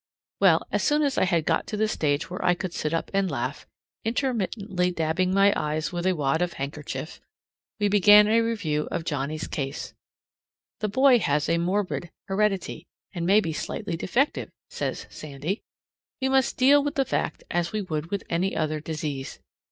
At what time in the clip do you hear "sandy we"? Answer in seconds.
15.11-16.29